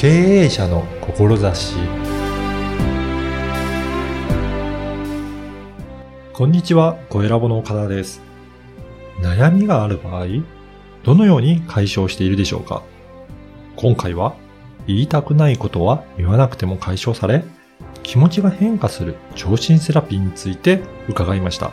[0.00, 0.08] 経
[0.44, 1.76] 営者の志
[6.32, 8.22] こんにちは、小ラボの岡田です。
[9.20, 10.24] 悩みがある場合、
[11.02, 12.82] どのように解消しているでしょうか？
[13.76, 14.36] 今回は、
[14.86, 17.44] 言いたくないことは言わなくても解消され、
[18.02, 21.72] 気持ちが変化する聴診セラピーについて伺いました。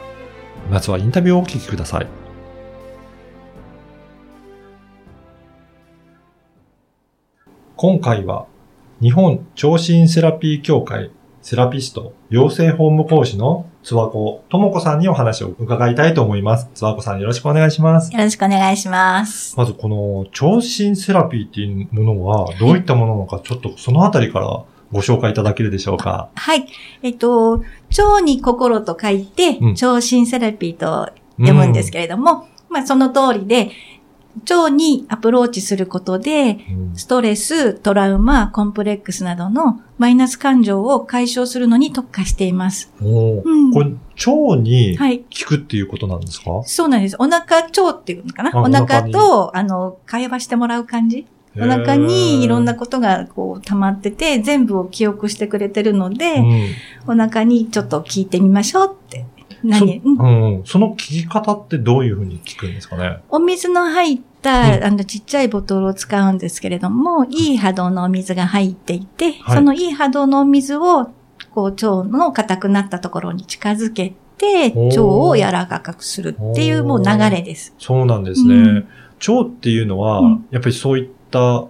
[0.69, 2.07] まずはインタビューをお聞きください。
[7.79, 8.47] 今回は、
[9.03, 11.11] 日本聴診セラピー協会
[11.43, 16.71] セラピスト養成法務講師のつわこともこさんにお話を伺いたいと思います。
[16.73, 18.11] つわこさんよろしくお願いします。
[18.11, 19.55] よろしくお願いします。
[19.55, 24.47] まずこの聴診セラピーっていうものはどういったものなのか、ちょっとそのあたりから
[24.91, 26.29] ご紹介いただけるでしょうか。
[26.33, 26.65] はい。
[27.03, 27.63] えっと、
[27.95, 33.69] 腸に心と書いてうん、聴診セラピーと読むんですけれども、まあその通りで、
[34.41, 36.95] 腸にアプローチすることで、うん。
[36.95, 42.91] ストレス、トラウマ、コンプレックスなどのマイナス感情を解消するのに特化しています。
[43.01, 43.41] おー。
[43.43, 43.71] うん。
[43.71, 45.19] これ、腸にはい。
[45.19, 47.15] 効くっていうことなんですか、そうなんです。
[47.19, 48.51] お腹腸っていうのかな？
[48.53, 51.25] あお腹と、あの、会話してもらう感じ？
[51.59, 56.69] お腹にいろんなことがこう溜まってて、全部を記憶してくれてるので、うん。
[57.07, 59.25] お腹にちょっと聞いてみましょうって。
[59.63, 60.57] 何、うんうん。
[60.57, 63.21] うんその効き方ってどういうふうに効くんですかね？
[63.29, 71.09] お水の入っあの、ちっちゃいボトルを使うんですけれども、いい波動のお水が入っていて、はいそのいい波動のお水を、
[71.51, 77.73] こう、腸の硬くなったところに近づけて、腸を柔らかくするっていうもう流れです。
[77.79, 78.55] そうなんですね。
[78.55, 78.87] うん
[79.27, 81.65] 腸っていうのは、うんやっぱりそういった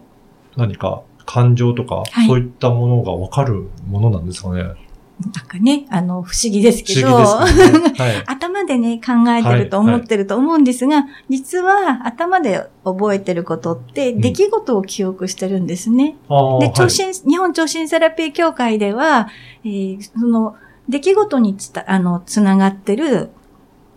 [0.58, 4.64] 何か感情とか、はいそういったものがわかるものなんですかね。
[4.64, 7.16] なんかね、あの、不思議です不けど、ね。
[7.16, 8.24] はい。
[8.28, 14.22] 頭でね、考えてると思ってると思うんですが、実は頭で覚えてることって、ん。
[14.22, 16.16] 出来事を記憶してるんですね。
[16.30, 19.30] あーで、聴はい診、日本聴診セラピー協会では、
[19.64, 20.56] えーその、
[20.88, 23.30] 出来事につた、あの、つながってる、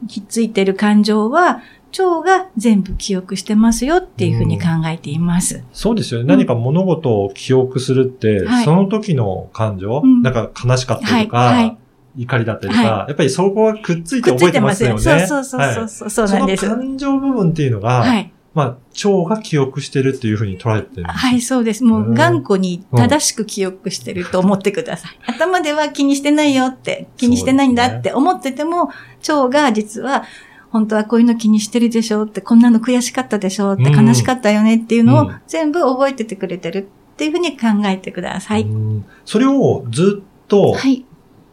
[0.08, 1.60] ひっついてる感情は、
[1.98, 5.64] 腸が全部記憶してますよっていうふうに考えています。
[5.72, 6.26] そうですよね。
[6.26, 6.28] ん。
[6.28, 8.64] 何か物事を記憶するって、はい。
[8.64, 10.22] その時の感情、うん。
[10.22, 11.79] なんか悲しかったりとか、はいはい
[12.16, 14.94] 怒りだったりとか、はやっぱりそこがくっついて覚えてますよね。
[14.94, 14.98] よ。
[15.26, 16.66] そうそうそうそう、そうなんです。
[16.66, 18.32] その感情部分っていうのが、はい。
[18.52, 18.66] まあ、
[19.08, 21.84] 腸が記憶してるっていうふうに捉えてるはい、そうです。
[21.84, 25.18] もうんう頑固に正しく記憶してると思ってください。
[25.26, 28.90] 頭では気にしてないよって、気にしてないんだって思ってても、
[29.28, 30.24] 腸が実は、
[30.70, 38.62] 本当はこういうの気にしてるでしょって、こんなの悔しかったでしょって、うん悲しかったよねっていうのをうん全部覚えててくれてるっていうふうに考えてください。
[38.62, 41.04] うんそれをずっと、はい。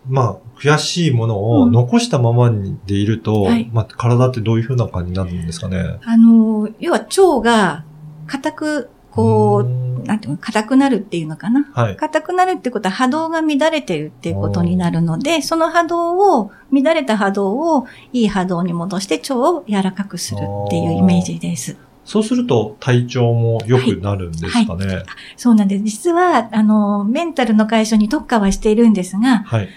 [0.08, 2.50] まあ、悔しいものをうん残したまま
[2.86, 6.00] でいると、はいまあ、体ってどういう風な感じになるんですかね？
[6.04, 7.86] あの、要は腸が
[8.28, 11.70] 硬く、こう、んなんていうの、硬くなるっていうのかな？
[11.74, 11.96] はい。
[11.96, 21.78] 硬くなるってことは波動が乱れてるっていうことになるので、その波動を、乱れた波動をいい波動に戻して腸を柔らかくするっていうイメージです。
[22.06, 25.04] そうすると体調も良くなるんですかね？
[25.36, 25.84] そうなんです。
[25.84, 29.70] 実は、あの、メンタルの解消に特化はしているんですが、はい。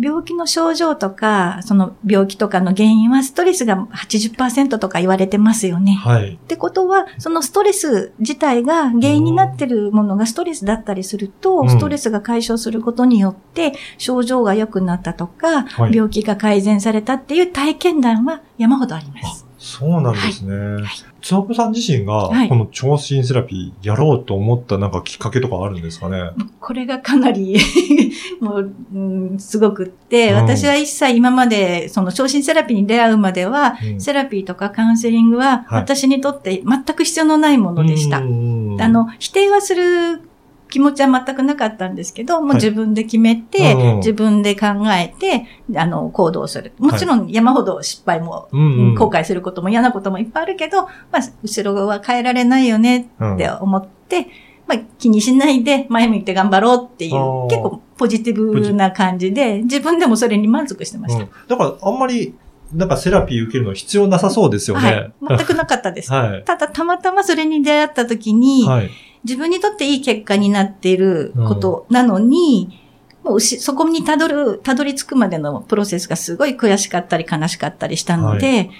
[0.00, 5.94] 病気の症状とか、その病気とかの原因はストレスが80%とか言われてますよね。
[5.94, 6.34] はい。
[6.34, 19.47] ってことは、そのストレス自体が原因になってるものがストレスだったりすると、うんストレスが解消することによって、症状が良くなったとか、はい病気が改善されたっていう体験談は山ほどあります。
[19.58, 20.86] そうなんですね。
[21.20, 22.48] つわこさん自身が、はい。
[22.48, 26.30] この聴診セラピーやろうと思ったなんかきっかけとかあるんですかね？
[26.60, 27.58] これがかなり
[28.40, 28.98] もう、う
[29.34, 30.36] んすごくって、うん。
[30.36, 34.00] 私は一切今まで、その聴診セラピーに出会うまでは、うん。
[34.00, 35.80] セラピーとかカウンセリングは、はい。
[35.80, 38.18] 私にとって全く必要のないものでした。
[38.18, 38.76] うん。
[38.80, 40.27] あ、の、否定はする
[40.68, 45.46] 気持ちは全くなかったんですけど、もうはい自分で決めて、うん自分で考えて、
[45.76, 46.72] あの、行動する。
[46.78, 54.28] もちろん山ほど失敗も、うんうん後悔することも嫌なこともいっぱいあるけど、まあ、後ろは変えられないよねって思って、
[54.66, 57.12] まあ、気にしないで前向いて頑張ろうっていう、
[57.48, 61.22] 結構ポジティブな感じで、自分でもそれに満足してました。
[61.22, 62.34] うんだからあんまり、
[62.72, 65.26] なんかセラピー受けるの必要なさそうですよはねい。。
[65.28, 66.12] 全くなかったです。
[66.12, 66.44] はい。
[66.44, 68.90] ただ、たまたまそれに出会った時に、はい。
[69.28, 72.80] 自分にとっていい結果になっていることなのに、
[73.22, 78.70] もうしそこにたどる、たどり着くまでのプロセスがすごい悔しかったり悲しかったりしたので、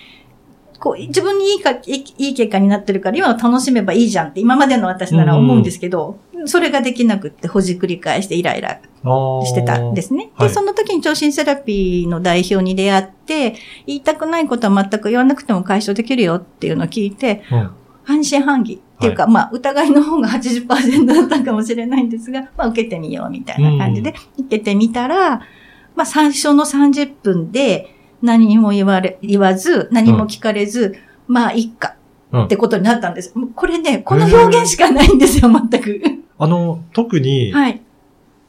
[0.80, 8.80] こう、自分にいいか、いいいい結果になってるから今を楽しめばいいじゃんって今までの私なら思うんですけど、それができなくってほじくり返してイライラ
[9.44, 10.30] してたんですね。
[10.36, 10.48] はい。
[10.48, 13.56] で、その時に聴診セラピーの代表に出会って、
[13.86, 17.70] 言いたくないことは全く言わなくても解消できるよっていうのを聞いて、うん
[18.08, 25.40] 半信半疑っていうか、まあ、疑いの方が80%だったかもしれないんですが、まあ、受けてみようみたいな感じで、受けてみたら、
[25.94, 30.96] まあ、最初の30分で何も言われ、言わず、何も聞かれず、
[31.26, 31.96] まあ、いっか。
[32.34, 33.34] ってことになったんです。
[33.54, 36.00] これね、この表現しかないんですよ、全く。
[36.38, 37.82] あの、特に、はい。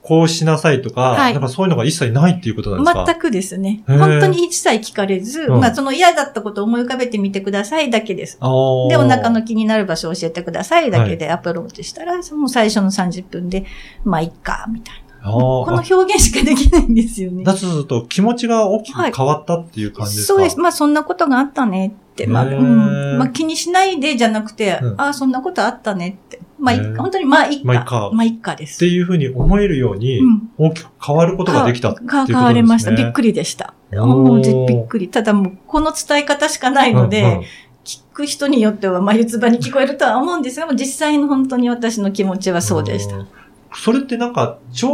[0.01, 3.05] こうしなさいとか、はい、なんかそういうのが一切ないっていうことなんですか？
[3.05, 3.83] 全くですね。
[3.85, 8.39] 本当に一切聞かれず、うん、まあその嫌だったことを思い浮かべてみてくださいだけです。
[8.39, 13.65] で、お腹の気になる場所を教えてくださいだけでアプローチしたら、はい、もう最初の30分で、
[14.05, 15.31] まあいっか、みたいな。
[15.31, 17.43] この表現しかできないんですよね。
[17.43, 20.59] だとすると気持ちが大きく変わったっていう感じですか、はい、そうです。
[20.59, 22.25] まあそんなことがあったねって。
[22.25, 26.28] まあ、うん、まあ気にしないでじゃなくて、うん、ああ、そんなことあったねって。
[26.59, 27.63] まあ、本当にまあ一家。
[27.65, 28.11] まあ一家。
[28.11, 28.75] まあ一家です。
[28.75, 30.21] っていうふうに思えるように、
[30.57, 32.38] 大きく変わることができたっていうことですね。
[32.38, 32.91] 変わりました。
[32.91, 33.73] びっくりでした。
[33.94, 35.09] もうびっくり。
[35.09, 37.44] ただもう、この伝え方しかないので、うんうん
[37.85, 43.25] 聞く人によっては眉唾に聞こえるとは思うんですが、実際の本当に私の気持ちはそうでした。
[43.73, 44.88] それってなんか、腸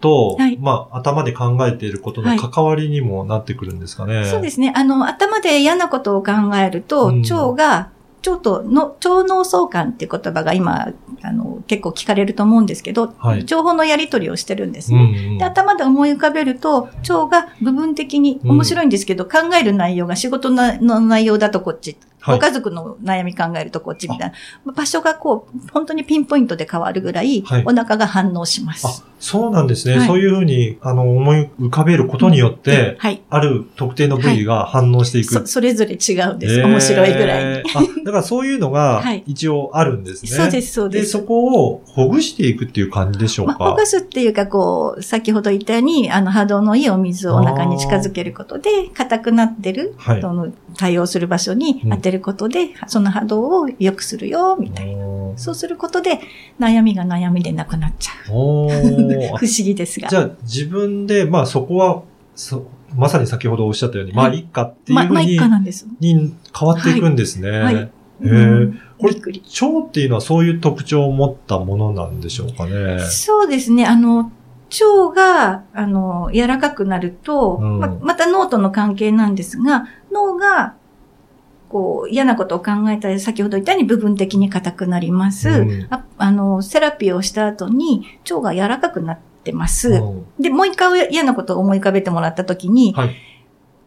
[0.00, 4.72] と、はい、まあ、頭で考えていることの関わりにもなってくるんですかね、はい、そうですね。
[4.74, 7.90] あの、頭で嫌なことを考えると、腸が
[8.26, 10.88] 腸との、腸脳相関っていう言葉が今、
[11.22, 15.44] あの、結構聞かれると思うんですけど、はい、情報のやり取りをしてるんですね、うんうん、で。
[15.44, 24.32] 頭で思い浮かべると、腸が部分的に面白いんですけど、うん、考える内容が仕事の内容だとこっち、はい、ご家族の悩み考えるとこっちみたい
[24.64, 28.86] な、場所がこう、本当にピンポイントで変わるぐらい、お腹が反応します。
[28.86, 30.04] あ、そうなんですね。
[30.06, 35.34] そういうふうに、あの、思い浮かべることによって、はい、ある特定の部位が反応していく。
[35.34, 36.60] そそれぞれ違うんです。
[36.60, 37.70] 面白いぐらいに。
[37.74, 40.30] あ、だからそういうのが、一応あるんですね。
[40.30, 41.04] そうです、そうです。
[41.06, 55.04] で、そこをほぐしていくっていう感じでしょうか、まあ、ほぐすっていうか、こう、先ほど言ったように、あの、波動のいいお水をお腹に近づけることで、硬くなってる、はい、その対応する場所に当てることで、うん、その波動を良くするよ、みたいな。
[55.36, 56.20] そうすることで、
[56.58, 58.32] 悩みが悩みでなくなっちゃう。
[58.32, 60.08] 不思議ですが。
[60.08, 62.02] じゃあ、自分で、まあそこは、
[62.34, 62.66] そ
[62.96, 65.86] まさに先ほどおっしゃったように、はい、まあ一家っていうふうに、まあ、一家なんです。
[66.00, 67.50] に変わっていくんですね。
[67.50, 67.74] はい。
[67.74, 67.90] はい、
[68.22, 73.00] えー、これ、腸っていうのはそういう特徴を持ったものなんでしょうかね。
[73.00, 73.86] そうですね。
[73.86, 74.32] あの、
[74.70, 80.74] 腸が、あの、柔らかくなると、うん、ままた脳との関係なんですが、脳が、
[81.68, 85.48] こう、嫌なことを考えたり、先ほど言ったように部分的に硬くなります。
[85.48, 89.90] うん、ああの、セラピーをした後に、腸が柔らかくなってます。
[89.90, 93.14] うん、で、もう一回嫌なことを思い浮かべてもらった時に、はい、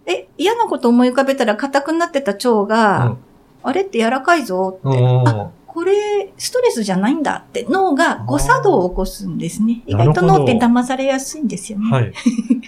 [0.06, 3.18] え、嫌なことを思い浮かべたら硬くなってた腸が、
[3.64, 4.98] あれって柔らかいぞって。
[5.28, 7.66] あ、これ、ストレスじゃないんだって。
[7.70, 9.84] 脳が誤作動を起こすんですね。
[9.86, 11.92] 意外と脳って騙されやすいんですよね。
[11.92, 12.14] はい。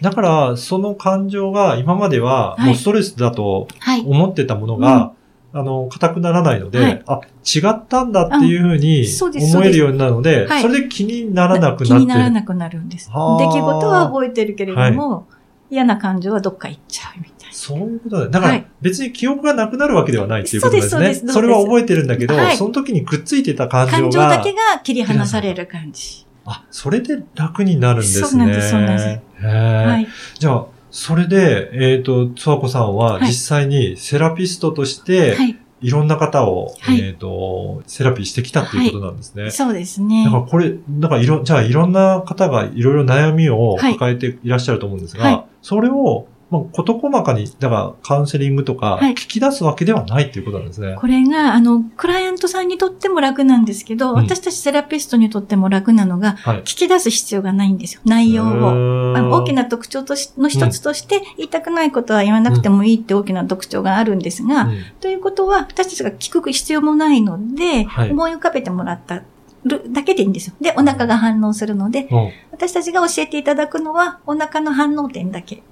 [0.02, 3.68] だから、その感情が今まではもうストレスだと
[4.06, 5.24] 思ってたものが、はいはい
[5.56, 9.06] あの、硬くならないので、はい、あ、違ったんだっていうふうに
[9.54, 13.10] 思えるようになるので、それで気にならなくなって気にならなくなるんです。
[13.10, 15.28] 出来事は覚えてるけれども、
[15.70, 17.33] 嫌な感情はどっか行っちゃうみたいな。
[17.64, 18.28] そういうことだ。
[18.28, 20.90] だから、別に記憶がなくなるわけではないっていうことですね。
[20.90, 21.34] そうです、そうです。
[21.34, 24.00] それは覚えてるんだけど、はい、その時にくっついてた感情が。
[24.02, 26.26] 感情だけが切り離される感じ。
[26.46, 28.28] あ、それで楽になるんですね。
[28.28, 29.46] そうなんです、そうなんです。
[29.46, 30.08] はい。
[30.38, 39.44] じゃあ、それで、えっ、ー、と、つわこさんは実際にセラピストとして、はいいろんな方を、はい、えっ、ー、と、セラピーしてきたっていうことなんですね。
[39.44, 40.24] はい、そうですね。
[40.24, 50.90] だからこれ、だからいろ、じゃあいろんな方がいろいろ悩みを抱えていらっしゃると思うんですが、はい、それをまあ、こと細かに、だからカウンセリングとか、聞き出すわけではないっていうことなんですね。
[50.90, 58.02] はい、これが、あの、クライアントさんにとっても楽なんですけど、うん、私たちセラピストにとっても楽なのが、はい、聞き出す必要がないんですよ。
[58.06, 59.16] 内容を。
[59.16, 69.24] あの大きな特徴としの一つとして、言いたくないことは言わなくてもいいって大きな特徴があるんですが、うん、ということは、私たちが聞く必要もないので、はい、思い浮かべてもらった
[69.66, 70.56] るだけでいいんですよ。
[70.62, 75.64] で、お腹が反応するので、うん、私たちが教えていただくのは、お腹の反応点だけ。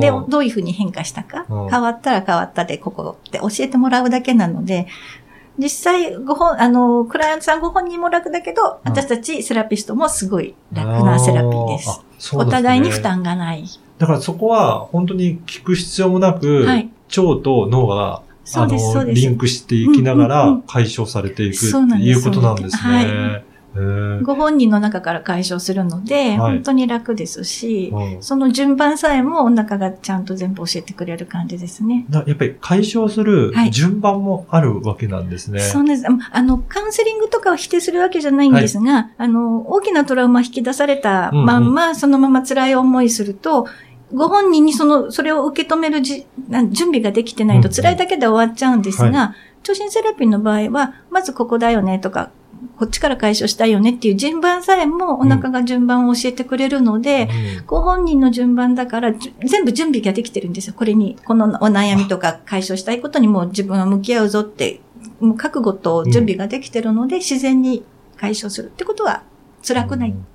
[0.00, 4.86] で、どういうふうに変化したか、変わったら変わったで、ここって教えてもらうだけなので、
[5.58, 12.00] 実際、ご本、あの、クライアントさんご本人も楽だけど、私たちセラピストもすごい楽なセラピーです。
[12.18, 13.64] すね、お互いに負担がない。
[13.98, 18.22] だからそこは、本当に聞く必要もなく、はい、腸と脳が
[18.54, 23.44] あの、リンクしていきながら解消されていくっていうことなんですね。
[24.22, 32.06] ご本人の中から解消するので、本当に楽ですし、その順番さえもお腹がちゃんと全部教えてくれる感じですね。
[32.10, 35.60] やっぱり解消する順番もあるわけなんですね。
[35.60, 36.04] そうです。
[36.32, 43.68] あの、カウンセリングとかを否定するわけじゃないんですが、はい、あの、大きなトラウマ引き出されたまんま、そのまま辛い思いすると、
[44.12, 46.26] ご本人にその、それを受け止めるじ
[46.70, 52.30] 準備ができてないと辛いだけで終わっちゃうんですが、うんうん超新セラピーの場合は、まずここだよねとか、
[52.78, 57.28] こっちから解消したいよねっていう順番さえもお腹が順番を教えてくれるので、
[57.66, 60.74] ご本人の順番だから、全部準備ができてるんですよ。
[60.76, 64.80] これに、このお悩みとか解消したいことにもう自分は向き合うぞって、
[65.20, 67.84] もう覚悟と準備ができてるので、自然に
[68.16, 69.22] 解消するってことは
[69.66, 70.10] 辛くない。
[70.10, 70.26] うん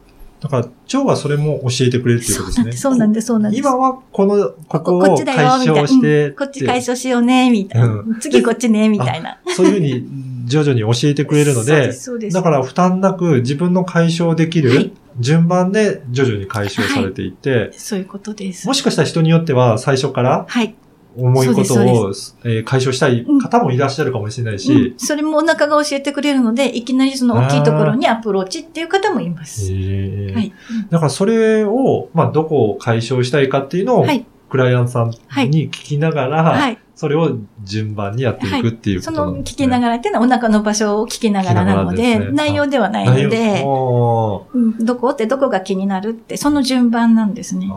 [0.46, 2.72] だから、腸はそれも教えてくれるっていうことですね。
[2.74, 3.60] そうなんです、そうなんです。
[3.60, 5.66] 今はこの、ここをこっちだよ、解。
[5.66, 7.88] 消して、うんこっち解消しようね、みたいな。
[7.88, 9.40] うん次こっちね、みたいな。
[9.56, 10.08] そういうふうに
[10.46, 12.36] 徐々に教えてくれるので、 そうでです。
[12.36, 18.68] だから負担なく自分の解消できるはい順番で徐々に解消されていって、そういうことです。
[18.68, 20.76] もしかしたら人によっては最初からはい。
[21.18, 29.72] 重いことを、えー解消したい方もいらっしゃるかもしれないし、うんそれもお腹が教えてくれるので、いきなりその大きいところにアプローチっていう方もいます。
[29.72, 30.34] えー。
[30.34, 30.54] はい。
[30.90, 36.78] だからそれを、まあ、どこを解消したいかっていうのを、はいクライアントさんに聞きながら、はい。
[36.96, 39.56] それを順番にやっていくっていうこその聞となんですね。
[39.58, 42.28] きながらっていうのはお腹の場所を聞きながらなので、ですね。
[42.32, 47.68] 内容ではないので、どこってどこが気になるって、その順番なんですね。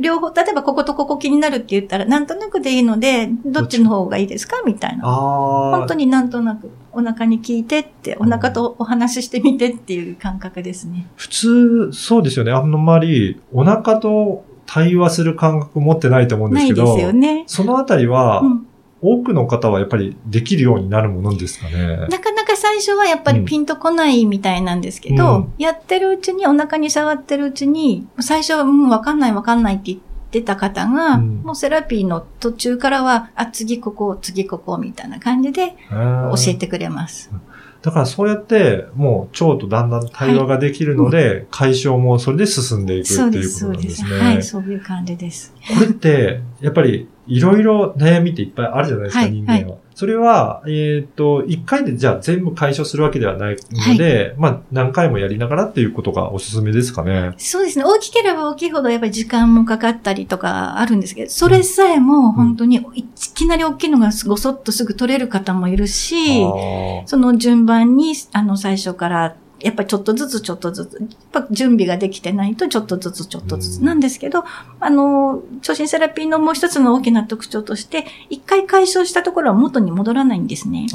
[0.00, 4.60] 両方、例えばこことここ気になるって言ったら、なんとなくでいいので、どっちの方がいいですか？
[4.66, 4.96] みたいー。
[4.96, 5.06] な。
[5.06, 11.06] 本当になんとなく、お腹に聞いてって、お腹とお話ししてみてっていう感覚ですね。
[11.14, 12.50] 普通、そうですよね。
[12.50, 17.44] あんまり、お腹と対話する感覚持ってないと思うんですけど、ね。
[17.46, 18.66] そのあたりは、うん
[19.04, 21.96] 多くの方はやっぱりできるようになるものですかね。
[22.08, 29.98] なかなか最初はやっぱりピンとこないみたいなんですけど、うんやってるうちに、お腹に触ってるうちに、最初は、うん、わかんないわかんないって言っ
[30.30, 37.32] てた方が、うんもうセラピーの途中からは、あ、次ここ、次ここ、みたいな感じで教教えてくれます。
[37.82, 43.82] だからそうやって、もう腸とだんだん対話ができるので、解消もそれで進んでいくってそうです、いうことそうで。
[43.82, 44.20] なんですすね。
[44.20, 45.52] はい、そういう感じです。
[45.76, 49.78] これって、やっぱり、いろいろ悩みっていっぱいあるじゃないですか、はい人間は。
[49.94, 57.34] それは、えっ、と、一回でじゃあ全部解消するわけではないので、まあ、何回もやりながらっていうことがおすすめですかね。
[57.38, 57.84] そうですね。
[57.84, 74.44] 大きければ大きいほどやっぱり時間もかかったりとかあるんですけど、それさえも本当にいきなり大きいのがごそっとすぐ取れる方もいるし、あーその順番に、あの、最初から、やっぱりちょっとずつちょっとずつ、やっぱ準備ができてないとちょっとずつちょっとずつうんなんですけど、
[74.80, 80.86] あの、超新セラピーのもう一つの大きな特徴として、一回解消したところは元に戻らないんですね。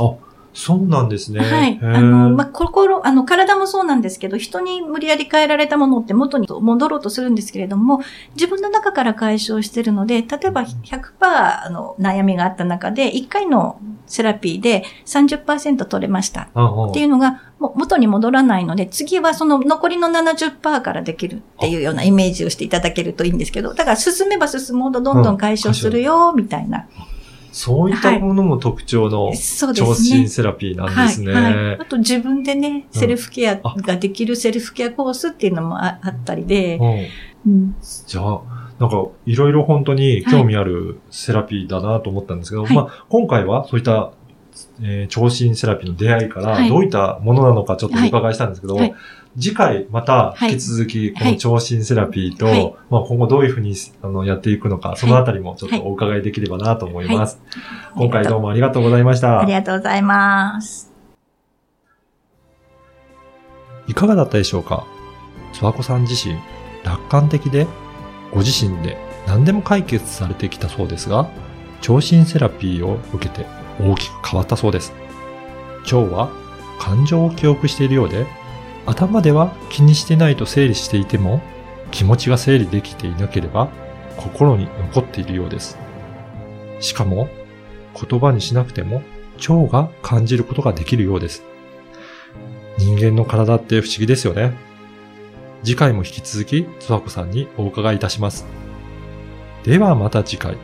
[0.58, 1.40] そうなんですね。
[1.40, 1.80] はい。
[1.84, 8.02] あの、まあ、心、あの、体もそうなんですけど、人に無理やり変えられたものって元に戻ろうとするんですけれども、
[8.34, 16.50] 自分の中から解消してるので、例えば100%あの悩みがあった中で、1回のセラピーで30%取れました。
[16.90, 26.88] っていうのが、もう元に戻らないので、次はその残りの70%からできるっていうようなイメージをしていただけるといいんですけど、だから進めば進むほどどんどん解消するよ、みたいな。
[27.58, 30.08] そういったものも特徴のそうで超すね。
[30.10, 30.30] 新。
[30.30, 31.34] セラピーなんですね。
[31.34, 31.80] はい、はい。
[31.80, 33.00] あと自分でね、うん。
[33.00, 36.78] セルフケアができるセルフケアコースっていうのもああったりで、
[37.46, 37.52] うん。
[37.52, 37.76] うん。
[37.82, 38.42] じゃあ、
[38.80, 42.76] なんか、いろいろ本当に興味あるセラピーだなと思ったんですけど、はい。
[42.76, 44.12] まあ、今回はそういった、
[44.82, 46.70] えー超新セラピーの出会いから、はい。
[46.70, 48.94] どういったものなのかちょっとお伺いしたんですけど、はい
[49.40, 57.40] 次回また引き続き、この超新セラピーと、はいまあ、今後どういうふうにあのやっていくのか、そのあたりもちょっとお伺いできればなと思います。
[57.94, 59.42] 今回どうもありがとうございました。
[59.42, 60.92] ありがとうございます。
[63.88, 64.88] いかがだったでしょうか？
[65.54, 66.36] 諏訪子さん自身、
[66.84, 67.68] 楽観的で、
[68.34, 71.30] ご自身で何でも解決されてきたそうですが、
[71.82, 73.46] 超新セラピーを受けて
[73.80, 74.94] 大きく変わったそうです。
[75.84, 76.32] 腸は
[76.80, 78.26] 感情を記憶しているようで、
[78.88, 81.42] 頭では気にしてないと整理していても、
[81.92, 83.70] 気持ちが整理できていなければ、
[84.16, 85.78] 心に残っているようです。
[86.80, 87.28] しかも、
[88.10, 89.04] 言葉にしなくても、
[89.38, 91.44] 腸が感じることができるようです。
[92.78, 94.54] 人間の体って不思議ですよね。
[95.64, 98.46] 次回も引き続き、つわこさんにお伺いいたします。
[99.64, 100.58] ではまた次回。